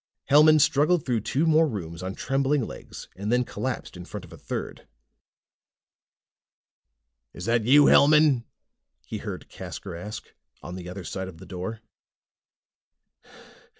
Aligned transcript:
Hellman 0.31 0.57
struggled 0.57 1.05
through 1.05 1.19
two 1.19 1.45
more 1.45 1.67
rooms 1.67 2.01
on 2.01 2.15
trembling 2.15 2.65
legs 2.65 3.07
and 3.15 3.31
then 3.31 3.43
collapsed 3.45 3.95
in 3.95 4.03
front 4.03 4.25
of 4.25 4.33
a 4.33 4.37
third. 4.39 4.87
"Is 7.33 7.45
that 7.45 7.65
you, 7.65 7.85
Hellman?" 7.85 8.43
he 9.05 9.19
heard 9.19 9.47
Casker 9.47 9.95
ask, 9.95 10.33
from 10.59 10.73
the 10.73 10.89
other 10.89 11.03
side 11.03 11.27
of 11.27 11.37
the 11.37 11.45
door. 11.45 11.81